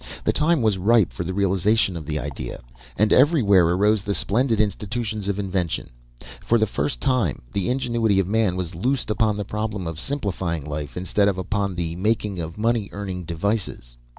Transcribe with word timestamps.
The 0.23 0.33
time 0.33 0.63
was 0.63 0.79
ripe 0.79 1.13
for 1.13 1.23
the 1.23 1.31
realization 1.35 1.95
of 1.95 2.07
the 2.07 2.17
idea, 2.17 2.63
and 2.97 3.13
everywhere 3.13 3.65
arose 3.67 4.01
the 4.03 4.15
splendid 4.15 4.59
institutions 4.59 5.27
of 5.27 5.37
invention. 5.37 5.91
For 6.43 6.57
the 6.57 6.65
first 6.65 6.99
time 6.99 7.43
the 7.53 7.69
ingenuity 7.69 8.19
of 8.19 8.27
man 8.27 8.55
was 8.55 8.73
loosed 8.73 9.11
upon 9.11 9.37
the 9.37 9.45
problem 9.45 9.85
of 9.85 9.99
simplifying 9.99 10.65
life, 10.65 10.97
instead 10.97 11.27
of 11.27 11.37
upon 11.37 11.75
the 11.75 11.95
making 11.97 12.39
of 12.39 12.57
money 12.57 12.89
earning 12.91 13.25
devices. 13.25 13.95